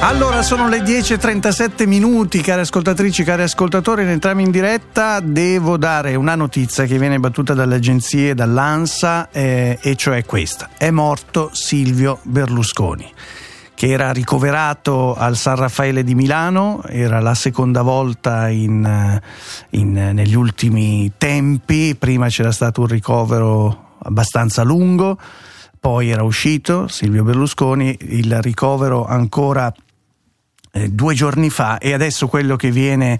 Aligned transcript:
Allora 0.00 0.42
sono 0.42 0.68
le 0.68 0.78
10.37 0.78 1.84
minuti, 1.88 2.40
cari 2.40 2.60
ascoltatrici, 2.60 3.24
cari 3.24 3.42
ascoltatori, 3.42 4.04
entriamo 4.04 4.40
in 4.40 4.52
diretta. 4.52 5.18
Devo 5.18 5.76
dare 5.76 6.14
una 6.14 6.36
notizia 6.36 6.84
che 6.84 6.98
viene 6.98 7.18
battuta 7.18 7.52
dalle 7.52 7.74
agenzie, 7.74 8.32
dall'ANSA, 8.32 9.30
eh, 9.32 9.76
e 9.82 9.96
cioè 9.96 10.24
questa. 10.24 10.70
È 10.78 10.90
morto 10.90 11.50
Silvio 11.52 12.20
Berlusconi 12.22 13.12
che 13.74 13.90
era 13.90 14.12
ricoverato 14.12 15.14
al 15.14 15.36
San 15.36 15.54
Raffaele 15.54 16.02
di 16.02 16.16
Milano, 16.16 16.82
era 16.84 17.20
la 17.20 17.34
seconda 17.34 17.82
volta 17.82 18.48
in, 18.48 19.20
in, 19.70 19.92
negli 19.92 20.34
ultimi 20.34 21.12
tempi, 21.16 21.94
prima 21.96 22.26
c'era 22.26 22.50
stato 22.50 22.80
un 22.80 22.88
ricovero 22.88 23.94
abbastanza 24.02 24.64
lungo, 24.64 25.16
poi 25.78 26.10
era 26.10 26.24
uscito 26.24 26.88
Silvio 26.88 27.22
Berlusconi, 27.22 27.96
il 28.00 28.42
ricovero 28.42 29.06
ancora 29.06 29.72
eh, 30.72 30.88
due 30.90 31.14
giorni 31.14 31.50
fa 31.50 31.78
e 31.78 31.92
adesso 31.92 32.28
quello 32.28 32.56
che 32.56 32.70
viene 32.70 33.18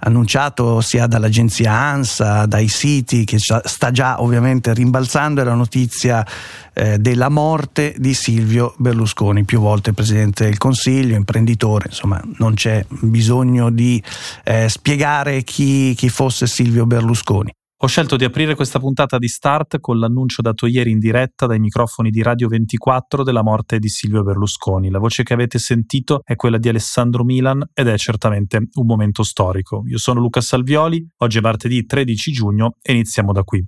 annunciato 0.00 0.80
sia 0.80 1.06
dall'agenzia 1.06 1.72
ANSA, 1.72 2.46
dai 2.46 2.68
siti 2.68 3.24
che 3.24 3.38
sta 3.38 3.90
già 3.90 4.22
ovviamente 4.22 4.72
rimbalzando 4.72 5.40
è 5.40 5.44
la 5.44 5.54
notizia 5.54 6.26
eh, 6.72 6.98
della 6.98 7.28
morte 7.28 7.94
di 7.98 8.14
Silvio 8.14 8.74
Berlusconi, 8.78 9.44
più 9.44 9.60
volte 9.60 9.92
Presidente 9.92 10.44
del 10.44 10.58
Consiglio, 10.58 11.16
imprenditore, 11.16 11.86
insomma 11.88 12.20
non 12.38 12.54
c'è 12.54 12.84
bisogno 12.88 13.70
di 13.70 14.02
eh, 14.44 14.68
spiegare 14.68 15.42
chi, 15.42 15.94
chi 15.94 16.08
fosse 16.08 16.46
Silvio 16.46 16.86
Berlusconi. 16.86 17.52
Ho 17.82 17.86
scelto 17.86 18.16
di 18.16 18.24
aprire 18.24 18.54
questa 18.54 18.78
puntata 18.78 19.16
di 19.16 19.26
Start 19.26 19.80
con 19.80 19.98
l'annuncio 19.98 20.42
dato 20.42 20.66
ieri 20.66 20.90
in 20.90 20.98
diretta 20.98 21.46
dai 21.46 21.58
microfoni 21.58 22.10
di 22.10 22.20
Radio 22.20 22.46
24 22.46 23.22
della 23.22 23.42
morte 23.42 23.78
di 23.78 23.88
Silvio 23.88 24.22
Berlusconi. 24.22 24.90
La 24.90 24.98
voce 24.98 25.22
che 25.22 25.32
avete 25.32 25.58
sentito 25.58 26.20
è 26.22 26.36
quella 26.36 26.58
di 26.58 26.68
Alessandro 26.68 27.24
Milan 27.24 27.64
ed 27.72 27.88
è 27.88 27.96
certamente 27.96 28.58
un 28.74 28.84
momento 28.84 29.22
storico. 29.22 29.84
Io 29.86 29.96
sono 29.96 30.20
Luca 30.20 30.42
Salvioli, 30.42 31.08
oggi 31.20 31.38
è 31.38 31.40
martedì 31.40 31.86
13 31.86 32.32
giugno 32.32 32.74
e 32.82 32.92
iniziamo 32.92 33.32
da 33.32 33.44
qui. 33.44 33.66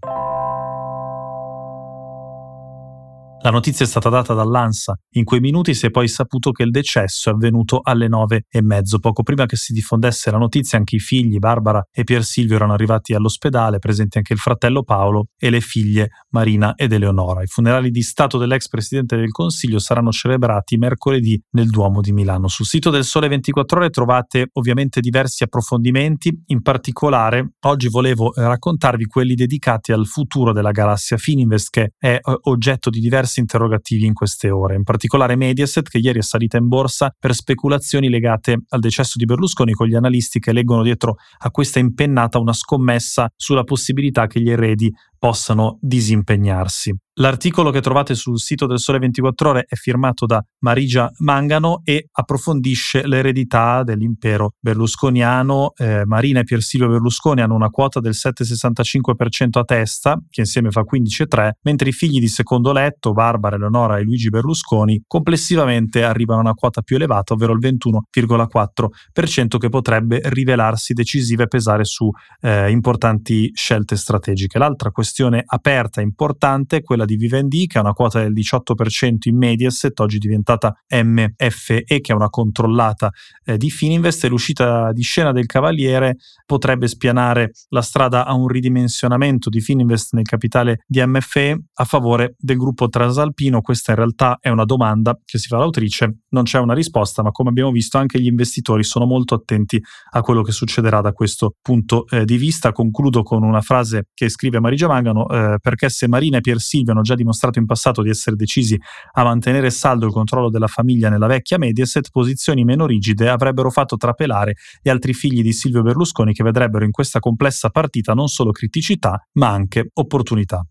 La 3.45 3.51
notizia 3.51 3.85
è 3.85 3.89
stata 3.89 4.09
data 4.09 4.35
dall'ANSA. 4.35 4.97
In 5.15 5.25
quei 5.25 5.41
minuti 5.41 5.75
si 5.75 5.87
è 5.87 5.91
poi 5.91 6.07
saputo 6.07 6.53
che 6.53 6.63
il 6.63 6.71
decesso 6.71 7.29
è 7.29 7.33
avvenuto 7.33 7.81
alle 7.83 8.07
nove 8.07 8.45
e 8.49 8.63
mezzo. 8.63 9.01
Poco 9.01 9.25
prima 9.25 9.47
che 9.47 9.57
si 9.57 9.73
diffondesse 9.73 10.31
la 10.31 10.39
notizia, 10.39 10.79
anche 10.79 10.95
i 10.95 11.01
figli, 11.01 11.41
Barbara 11.41 11.85
e 11.91 12.05
Pier 12.05 12.23
Silvio, 12.23 12.55
erano 12.55 12.73
arrivati 12.73 13.15
all'ospedale, 13.15 13.81
presenti 13.81 14.19
anche 14.19 14.33
il 14.33 14.39
fratello 14.39 14.85
Paolo 14.85 15.27
e 15.37 15.51
le 15.51 15.61
figlie 15.61 16.11
Marina 16.31 16.77
ed 16.77 16.93
Eleonora. 16.93 17.43
I 17.43 17.49
funerali 17.49 17.91
di 17.91 18.03
Stato 18.03 18.39
dell'ex 18.39 18.69
Presidente 18.69 19.17
del 19.17 19.33
Consiglio 19.33 19.81
saranno 19.81 20.13
celebrati 20.13 20.77
mercoledì 20.77 21.43
nel 21.51 21.69
Duomo 21.69 22.01
di 22.01 22.13
Milano. 22.13 22.47
Sul 22.47 22.65
sito 22.65 22.91
del 22.91 23.03
Sole 23.03 23.27
24 23.27 23.77
Ore 23.81 23.91
trovate 23.91 24.51
ovviamente 24.53 25.01
diversi 25.01 25.43
approfondimenti. 25.43 26.45
In 26.47 26.63
particolare, 26.63 27.55
oggi 27.63 27.89
volevo 27.89 28.33
raccontarvi 28.37 29.07
quelli 29.07 29.35
dedicati 29.35 29.91
al 29.91 30.07
futuro 30.07 30.53
della 30.53 30.71
galassia 30.71 31.17
Fininvest, 31.17 31.71
che 31.71 31.93
è 31.99 32.21
eh, 32.23 32.39
oggetto 32.43 32.89
di 32.89 33.01
diversi 33.01 33.31
diversi 33.33 33.41
interrogativi 33.41 34.05
in 34.05 34.13
queste 34.13 34.51
ore, 34.51 34.75
in 34.75 34.83
particolare 34.83 35.37
Mediaset 35.37 35.89
che 35.89 35.99
ieri 35.99 36.19
è 36.19 36.23
salita 36.23 36.59
in 36.59 36.69
borsa 36.69 37.15
per 37.19 37.35
speculazioni 37.35 38.11
legate 38.11 38.63
al 38.69 38.81
decesso 38.81 39.19
di 39.19 39.25
Berlusconi 39.25 39.73
con 39.73 39.87
gli 39.87 39.95
analisti 39.95 40.39
che 40.39 40.53
leggono 40.53 40.83
dietro 40.83 41.17
a 41.39 41.51
questa 41.51 41.79
impennata 41.79 42.39
una 42.39 42.53
scommessa 42.53 43.33
sulla 43.35 43.65
possibilità 43.65 44.27
che 44.27 44.41
gli 44.41 44.51
eredi 44.51 44.93
possano 45.23 45.79
disimpegnarsi. 45.81 46.93
L'articolo 47.17 47.71
che 47.71 47.83
trovate 47.83 48.15
sul 48.15 48.41
sito 48.41 48.67
del 48.67 48.79
Sole 48.79 48.99
24 48.99 49.51
Ore 49.51 49.65
è 49.69 49.75
firmato 49.75 50.25
da 50.25 50.43
Marigia 50.61 51.11
Mangano 51.19 51.83
e 51.85 52.09
approfondisce 52.11 53.07
l'eredità 53.07 53.83
dell'impero 53.83 54.55
berlusconiano. 54.59 55.75
Eh, 55.77 56.07
Marina 56.07 56.41
e 56.41 56.45
Piersilvio 56.45 56.89
Berlusconi 56.89 57.43
hanno 57.43 57.55
una 57.55 57.69
quota 57.69 58.01
del 58.01 58.15
7,65% 58.15 59.59
a 59.59 59.65
testa, 59.65 60.19
che 60.31 60.41
insieme 60.41 60.71
fa 60.71 60.85
15,3%, 60.91 61.51
mentre 61.65 61.91
i 61.91 61.93
figli 61.93 62.19
di 62.19 62.29
secondo 62.29 62.73
letto, 62.73 63.13
Barbara, 63.13 63.57
Eleonora 63.57 63.99
e 63.99 64.03
Luigi 64.05 64.31
Berlusconi, 64.31 65.05
complessivamente 65.07 66.03
arrivano 66.03 66.41
a 66.41 66.45
una 66.45 66.55
quota 66.55 66.81
più 66.81 66.97
elevata, 66.97 67.35
ovvero 67.35 67.53
il 67.53 67.61
21,4%, 67.61 69.59
che 69.59 69.69
potrebbe 69.69 70.23
rivelarsi 70.25 70.95
decisiva 70.95 71.43
e 71.43 71.49
pesare 71.49 71.85
su 71.85 72.11
eh, 72.41 72.71
importanti 72.71 73.51
scelte 73.55 73.97
strategiche. 73.97 74.59
L'altra 74.59 74.91
questione 74.91 75.11
aperta 75.45 76.01
e 76.01 76.05
importante 76.05 76.83
quella 76.83 77.05
di 77.05 77.17
Vivendi, 77.17 77.67
che 77.67 77.79
ha 77.79 77.81
una 77.81 77.93
quota 77.93 78.21
del 78.21 78.33
18% 78.33 79.17
in 79.23 79.37
Mediaset, 79.37 79.99
oggi 80.01 80.19
diventata 80.19 80.75
MFE, 80.89 81.85
che 81.85 82.13
è 82.13 82.13
una 82.13 82.31
controllata 82.31 83.11
eh, 83.45 83.57
di 83.57 83.71
Fininvest, 83.71 84.25
e 84.25 84.29
l'uscita 84.29 84.93
di 84.93 85.03
scena 85.03 85.33
del 85.33 85.47
Cavaliere 85.47 86.17
potrebbe 86.47 86.87
spianare 86.89 87.53
la 87.69 87.83
strada 87.83 88.25
a 88.25 88.35
un 88.35 88.49
ridimensionamento 88.49 89.49
di 89.49 89.61
Fininvest 89.61 90.15
nel 90.15 90.25
capitale 90.25 90.85
di 90.87 91.03
MFE 91.05 91.59
a 91.75 91.85
favore 91.85 92.35
del 92.39 92.57
gruppo 92.57 92.89
Trasalpino. 92.89 93.61
Questa 93.61 93.93
in 93.93 93.97
realtà 93.99 94.39
è 94.41 94.49
una 94.49 94.65
domanda 94.65 95.19
che 95.25 95.39
si 95.39 95.49
fa 95.49 95.59
l'autrice, 95.59 96.21
non 96.31 96.45
c'è 96.45 96.59
una 96.59 96.75
risposta, 96.75 97.23
ma 97.23 97.31
come 97.31 97.51
abbiamo 97.51 97.71
visto 97.71 97.99
anche 97.99 98.21
gli 98.21 98.27
investitori 98.27 98.85
sono 98.85 99.07
molto 99.07 99.35
attenti 99.35 99.81
a 100.11 100.21
quello 100.21 100.43
che 100.43 100.53
succederà 100.53 101.01
da 101.01 101.13
questo 101.13 101.57
punto 101.61 102.07
eh, 102.09 102.25
di 102.25 102.37
vista. 102.37 102.73
Concludo 102.73 103.23
con 103.23 103.43
una 103.43 103.61
frase 103.61 104.09
che 104.15 104.29
scrive 104.29 104.61
Marigia 104.61 104.87
Mangano, 105.03 105.29
eh, 105.29 105.59
perché 105.61 105.89
se 105.89 106.09
Marina 106.09 106.39
e 106.39 106.41
Pier 106.41 106.61
Silvio 106.61 106.93
hanno 106.93 107.03
già 107.03 107.15
dimostrato 107.15 107.59
in 107.59 107.67
passato 107.67 108.03
di 108.03 108.09
essere 108.09 108.37
decisi 108.37 108.81
a 109.13 109.25
mantenere 109.25 109.71
saldo 109.71 110.07
il 110.07 110.13
controllo 110.13 110.49
della 110.49 110.69
famiglia 110.69 111.09
nella 111.09 111.27
vecchia 111.27 111.59
Mediaset, 111.59 112.09
posizioni 112.11 112.65
meno 112.65 112.87
rigide 112.87 113.29
avrebbero 113.29 113.71
fatto 113.71 113.97
trapelare 113.97 114.55
gli 114.81 114.89
altri 114.89 115.13
figli 115.13 115.43
di 115.43 115.53
Silvio 115.53 115.83
Berlusconi 115.83 116.33
che 116.33 116.45
vedrebbero 116.45 116.85
in 116.85 116.93
questa 116.93 117.19
complessa 117.19 117.69
partita 117.71 118.15
non 118.15 118.29
solo 118.29 118.53
criticità, 118.53 119.27
ma 119.33 119.49
anche 119.49 119.91
opportunità. 119.93 120.65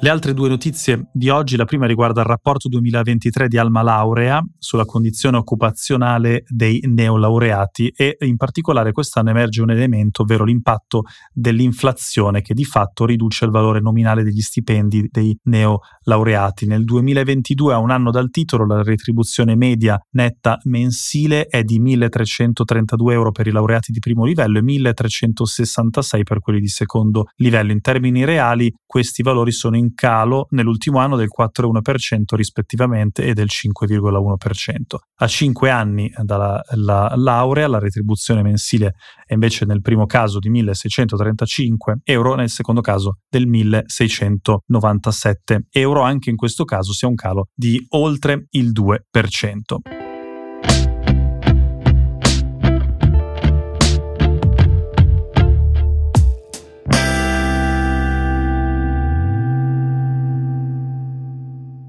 Le 0.00 0.10
altre 0.10 0.32
due 0.32 0.48
notizie 0.48 1.08
di 1.12 1.28
oggi, 1.28 1.56
la 1.56 1.64
prima 1.64 1.84
riguarda 1.84 2.20
il 2.20 2.28
rapporto 2.28 2.68
2023 2.68 3.48
di 3.48 3.58
Alma 3.58 3.82
Laurea 3.82 4.40
sulla 4.56 4.84
condizione 4.84 5.38
occupazionale 5.38 6.44
dei 6.46 6.80
neolaureati 6.84 7.88
e 7.88 8.16
in 8.20 8.36
particolare 8.36 8.92
quest'anno 8.92 9.30
emerge 9.30 9.60
un 9.60 9.72
elemento, 9.72 10.22
ovvero 10.22 10.44
l'impatto 10.44 11.02
dell'inflazione 11.32 12.42
che 12.42 12.54
di 12.54 12.64
fatto 12.64 13.06
riduce 13.06 13.44
il 13.44 13.50
valore 13.50 13.80
nominale 13.80 14.22
degli 14.22 14.40
stipendi 14.40 15.08
dei 15.10 15.36
neolaureati. 15.42 16.66
Nel 16.66 16.84
2022, 16.84 17.74
a 17.74 17.78
un 17.78 17.90
anno 17.90 18.12
dal 18.12 18.30
titolo, 18.30 18.66
la 18.66 18.84
retribuzione 18.84 19.56
media 19.56 20.00
netta 20.12 20.60
mensile 20.66 21.46
è 21.46 21.64
di 21.64 21.80
1.332 21.82 23.10
euro 23.10 23.32
per 23.32 23.48
i 23.48 23.50
laureati 23.50 23.90
di 23.90 23.98
primo 23.98 24.24
livello 24.24 24.58
e 24.58 24.62
1.366 24.62 26.22
per 26.22 26.38
quelli 26.38 26.60
di 26.60 26.68
secondo 26.68 27.24
livello. 27.38 27.72
In 27.72 27.80
termini 27.80 28.24
reali, 28.24 28.72
questi 28.86 29.24
valori 29.24 29.50
sono 29.50 29.76
in 29.76 29.86
calo 29.94 30.46
nell'ultimo 30.50 30.98
anno 30.98 31.16
del 31.16 31.28
4,1% 31.28 32.34
rispettivamente 32.34 33.24
e 33.24 33.34
del 33.34 33.48
5,1%. 33.50 34.96
A 35.16 35.26
5 35.26 35.70
anni 35.70 36.12
dalla 36.22 36.62
la 36.70 37.12
laurea 37.16 37.68
la 37.68 37.78
retribuzione 37.78 38.42
mensile 38.42 38.94
è 39.26 39.34
invece 39.34 39.64
nel 39.64 39.80
primo 39.80 40.06
caso 40.06 40.38
di 40.38 40.50
1.635 40.50 41.98
euro, 42.04 42.34
nel 42.34 42.48
secondo 42.48 42.80
caso 42.80 43.18
del 43.28 43.48
1.697 43.48 45.58
euro, 45.70 46.02
anche 46.02 46.30
in 46.30 46.36
questo 46.36 46.64
caso 46.64 46.92
si 46.92 47.04
ha 47.04 47.08
un 47.08 47.14
calo 47.14 47.48
di 47.54 47.84
oltre 47.90 48.46
il 48.50 48.72
2%. 48.72 49.97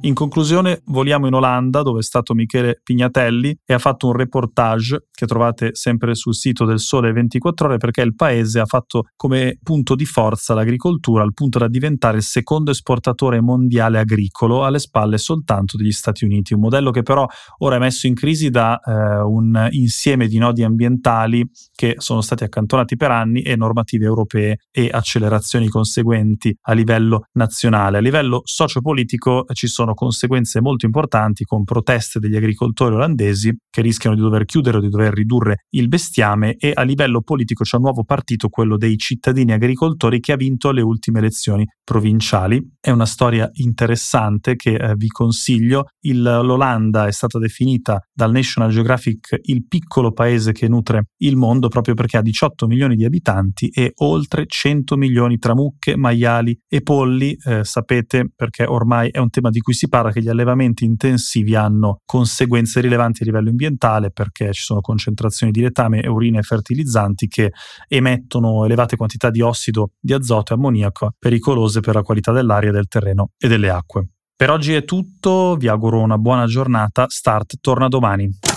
In 0.10 0.16
conclusione, 0.16 0.82
voliamo 0.86 1.28
in 1.28 1.36
Olanda, 1.36 1.84
dove 1.84 2.00
è 2.00 2.02
stato 2.02 2.34
Michele 2.34 2.82
Pignatelli 2.82 3.56
e 3.64 3.76
ha 3.76 3.78
fatto 3.78 4.08
un 4.08 4.14
reportage 4.14 5.06
che 5.12 5.28
trovate 5.28 5.76
sempre 5.76 6.16
sul 6.16 6.34
sito 6.34 6.66
del 6.66 6.80
Sole 6.80 7.12
24 7.12 7.68
Ore, 7.68 7.78
perché 7.78 8.02
il 8.02 8.16
paese 8.16 8.60
ha 8.60 8.66
fatto 8.66 9.04
come 9.16 9.60
punto 9.62 9.94
di 9.94 10.06
forza 10.06 10.56
l'agricoltura, 10.56 11.22
al 11.22 11.34
punto 11.34 11.60
da 11.60 11.68
diventare 11.68 12.18
il 12.18 12.24
secondo 12.24 12.72
esportatore 12.72 13.40
mondiale 13.40 14.00
agricolo, 14.00 14.66
alle 14.66 14.80
spalle 14.80 15.20
soltanto 15.20 15.78
degli 15.78 15.92
Stati 15.92 16.26
Uniti. 16.26 16.56
Un 16.56 16.62
modello 16.62 16.90
che 16.90 17.04
però 17.04 17.28
ora 17.60 17.76
è 17.76 17.80
messo 17.80 18.08
in 18.08 18.16
crisi 18.16 18.50
da 18.50 18.80
eh, 18.80 19.22
un 19.22 19.68
insieme 19.72 20.28
di 20.28 20.40
nodi 20.40 20.64
ambientali 20.64 21.48
che 21.76 21.96
sono 22.00 22.22
stati 22.22 22.44
accantonati 22.44 22.96
per 22.96 23.12
anni 23.12 23.44
e 23.44 23.56
normative 23.56 24.06
europee 24.06 24.58
e 24.72 24.90
accelerazioni 24.92 25.68
conseguenti 25.68 26.58
a 26.62 26.74
livello 26.74 27.26
nazionale. 27.34 28.00
A 28.00 28.02
livello 28.02 28.42
sociopolitico 28.44 29.46
ci 29.54 29.68
sono 29.68 29.94
conseguenze 30.00 30.62
molto 30.62 30.86
importanti 30.86 31.44
con 31.44 31.66
proteste 31.66 32.20
degli 32.20 32.38
agricoltori 32.38 32.96
olandesi 32.96 33.54
che 33.70 33.82
rischiano 33.82 34.16
di 34.16 34.22
dover 34.22 34.46
chiudere 34.46 34.78
o 34.78 34.80
di 34.80 34.88
dover 34.88 35.14
ridurre 35.14 35.66
il 35.72 35.90
bestiame 35.90 36.56
e 36.56 36.72
a 36.74 36.84
livello 36.84 37.22
politico 37.22 37.66
c'è 37.66 37.76
un 37.76 37.84
nuovo 37.84 38.06
partito, 38.06 38.48
quello 38.48 38.78
dei 38.78 38.98
cittadini 38.98 39.52
agricoltori 39.52 40.22
che 40.22 40.32
ha 40.32 40.38
vinto 40.38 40.72
le 40.72 40.80
ultime 40.80 41.20
elezioni 41.20 41.68
provinciali. 41.84 42.66
È 42.80 42.92
una 42.92 43.06
storia 43.06 43.50
interessante 43.56 44.56
che 44.56 44.76
eh, 44.76 44.94
vi 44.96 45.08
consiglio. 45.08 45.88
Il, 46.06 46.22
L'Olanda 46.22 47.08
è 47.08 47.12
stata 47.12 47.38
definita 47.38 48.00
dal 48.14 48.32
National 48.32 48.70
Geographic 48.70 49.38
il 49.44 49.68
piccolo 49.68 50.14
paese 50.14 50.54
che 50.54 50.70
nutre 50.70 51.10
il 51.18 51.36
mondo 51.36 51.68
proprio 51.68 51.94
perché 51.94 52.16
ha 52.16 52.22
18 52.22 52.68
milioni 52.68 52.96
di 52.96 53.04
abitanti 53.04 53.68
e 53.68 53.92
oltre 53.98 54.46
100 54.48 54.96
milioni 54.96 55.40
tra 55.40 55.54
mucche, 55.54 55.98
maiali 55.98 56.58
e 56.70 56.82
polli. 56.82 57.36
Eh, 57.44 57.66
sapete 57.66 58.30
perché 58.34 58.64
ormai 58.64 59.10
è 59.10 59.18
un 59.18 59.30
tema 59.30 59.50
di 59.50 59.60
cui 59.60 59.74
si 59.80 59.88
parla 59.88 60.12
che 60.12 60.22
gli 60.22 60.28
allevamenti 60.28 60.84
intensivi 60.84 61.56
hanno 61.56 62.02
conseguenze 62.06 62.82
rilevanti 62.82 63.24
a 63.24 63.26
livello 63.26 63.50
ambientale 63.50 64.12
perché 64.12 64.52
ci 64.52 64.62
sono 64.62 64.82
concentrazioni 64.82 65.54
di 65.54 65.62
letame, 65.62 66.06
urina 66.06 66.40
e 66.40 66.42
fertilizzanti 66.42 67.28
che 67.28 67.54
emettono 67.88 68.66
elevate 68.66 68.98
quantità 68.98 69.30
di 69.30 69.40
ossido 69.40 69.92
di 69.98 70.12
azoto 70.12 70.52
e 70.52 70.58
ammoniaco 70.58 71.14
pericolose 71.18 71.80
per 71.80 71.96
la 71.96 72.02
qualità 72.02 72.34
dell'aria, 72.34 72.74
del 72.74 72.90
terreno 72.90 73.30
e 73.38 73.48
delle 73.48 73.70
acque. 73.70 74.10
Per 74.36 74.50
oggi 74.50 74.74
è 74.74 74.84
tutto, 74.84 75.56
vi 75.56 75.70
auguro 75.70 76.02
una 76.02 76.18
buona 76.18 76.46
giornata, 76.46 77.06
Start 77.08 77.56
torna 77.62 77.88
domani. 77.88 78.49